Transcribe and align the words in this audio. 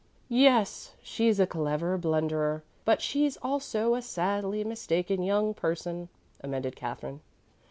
"Yes, 0.33 0.93
she's 1.03 1.39
a 1.39 1.45
clever 1.45 1.95
blunderer, 1.95 2.63
but 2.85 3.03
she's 3.03 3.37
also 3.43 3.93
a 3.93 4.01
sadly 4.01 4.63
mistaken 4.63 5.21
young 5.21 5.53
person," 5.53 6.09
amended 6.39 6.75
Katherine. 6.75 7.21